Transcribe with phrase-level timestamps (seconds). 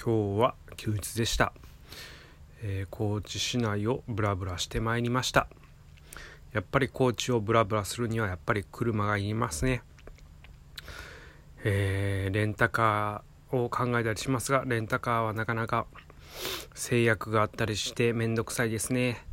[0.00, 1.52] 今日は休日でした、
[2.62, 5.48] えー、高知市内をブラブラしてまいりました。
[6.52, 9.82] やっぱり高知をブラブラするにはやっぱり車がいりますね。
[11.64, 15.86] えー、レンタカーを考えたりしますがレンタカーはなかなか
[16.74, 19.26] 制約があったりしてめんどくさいですね。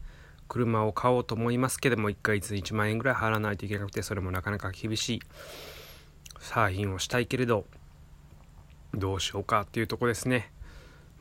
[0.48, 5.22] 車を買おうと思いますけども1ヶ月1万円ぐらい払わないといけなくてそれもなかなか厳しい
[6.40, 7.66] サーフィンをしたいけれど
[8.96, 10.55] どうしようかっていうとこですね。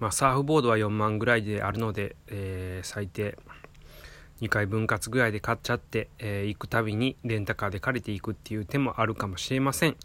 [0.05, 3.39] まあ、サーフボードは4万ぐらいであるので、えー、最低
[4.43, 9.97] 2回分割ぐらいで買っちゃって、えー、行くたびにレンタカーで借りていくっていう手もあるかもしれません。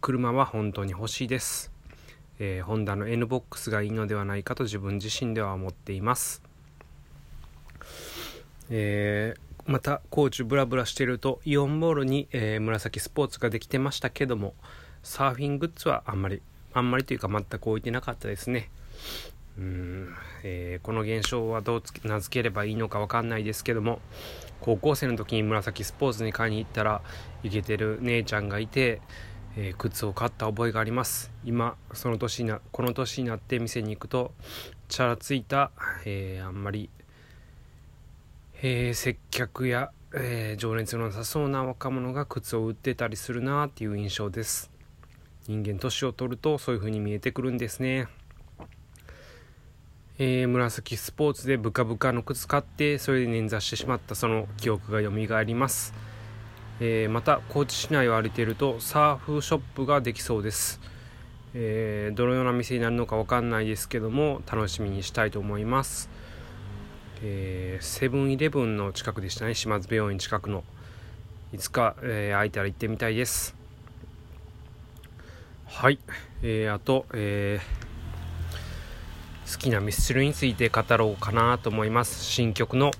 [0.00, 1.70] 車は本当に欲しいです、
[2.38, 6.42] えー、ホンダの NBOX がいいのではないかと自分自身では思っています。
[8.70, 14.54] えー、また高知ブラブラしてるとイオンボールに、えー、紫スポーツができてましたけども
[15.02, 16.40] サーフィングッズはあんまり
[16.72, 18.70] あんまりというか全く置いてなかったですね。
[19.58, 24.00] うん、えー、この現象はどう名付ければいいのか分かんないですけども
[24.60, 27.02] 高校生の時に紫スポーツに買いに行ったら
[27.42, 29.00] イケてる姉ちゃんがいて、
[29.56, 31.32] えー、靴を買った覚えがあります。
[31.44, 34.32] 今その年なこの年になって店に行くと
[34.88, 35.70] チャラついた、
[36.04, 36.88] えー、あんまり、
[38.62, 44.70] え接客や、え情熱のなさそうな若者が靴を売ってたりするなっていう印象です。
[45.46, 48.08] 人間年を取るとそういう風に見えてくるんですね。
[50.20, 55.94] えー、紫スポーツでブカブカの靴買ってそれで捻挫してしまったその記憶が蘇ります、
[56.80, 60.80] えー、また高知市内を歩いているとサーフショップができそうです、
[61.54, 66.10] えー、どのような店になるのか分かんないですけども楽しみにしたいと思います。
[67.20, 69.54] セブンイレブンの近くでしたね。
[69.54, 70.62] 島津病院近くの。
[71.52, 73.56] いつか、えー、空いたら行ってみたいです。
[75.66, 75.98] はい、
[76.42, 77.87] えー、あと、えー
[79.50, 82.22] 好きなミスチルについて語ろうかなと思います。
[82.22, 82.90] 新曲の、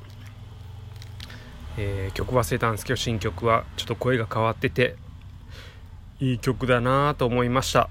[1.76, 4.96] えー、曲忘れたんですけど新曲はちょっと声が変わってて
[6.20, 7.88] いい曲だなと思いました、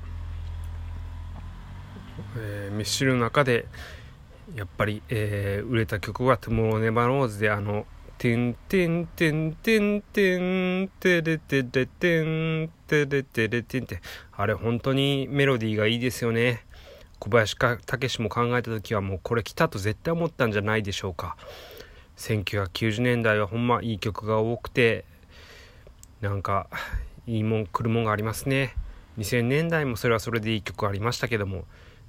[2.36, 3.66] えー、ミスチルの中で
[4.56, 7.86] やっぱり、えー、売れた曲は「トゥモローネバローズ」であの
[8.18, 14.02] 「てんてんてんてんてんてれてれてんてれてれてんって
[14.36, 16.66] あれ本当にメロディーがいいですよね。
[17.20, 21.36] 小林武史も考えた時はもうこれ来たと絶対思ったんじゃないでしょうか。
[22.18, 25.06] 1990年代はほんまいい曲が多くて
[26.22, 26.68] なんか
[27.28, 28.76] いいもん来るもんがありますね。
[29.18, 31.66] 2000年代もそれはそれでいい曲ありましたけども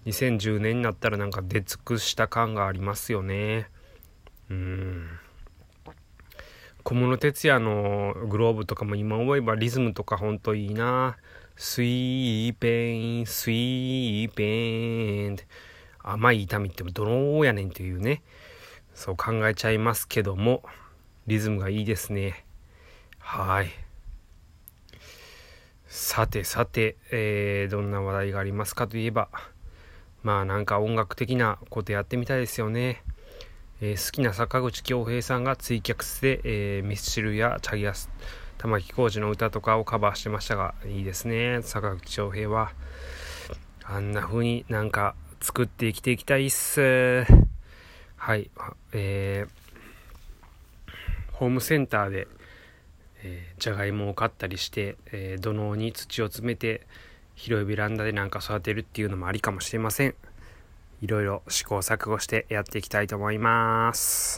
[0.07, 3.69] 2010年になったらなんか出尽くした感がありますよね。
[4.51, 5.09] うん。
[6.83, 11.17] 小室哲哉のグローブとかも今思えばリズムとかほんといいな。
[11.61, 15.47] スイーペン、スイーペンって
[16.05, 18.23] 甘い痛みってどのやねんっていうね、
[18.95, 20.63] そう考えちゃいますけども、
[21.27, 22.45] リズムがいいですね。
[23.19, 23.71] はい。
[25.89, 29.29] さてさて、えー、どんな話題がありますかといえば、
[30.23, 33.03] まあなんか音楽的なことやってみたいですよね。
[33.81, 38.11] えー、好きな坂口恭平さんがツイキャクスで、えー、ミスチルやチャギアス、
[38.59, 41.61] 玉置浩二の歌とかをカバーしてましたが、いいですね。
[41.63, 42.73] 坂口翔平は。
[43.85, 47.25] あんな風になんか作って生きていきたいっす。
[48.17, 48.51] はい。
[48.93, 50.93] えー、
[51.33, 52.29] ホームセンターで、
[53.23, 56.87] え、じゃがいもを買ったりして、えー、土のうに土を詰めて、
[57.37, 60.15] 広いベランダでなんか育てるっていうのもありかもしれません。
[61.01, 64.37] いろいろ試行錯誤してやっていきたいと思います。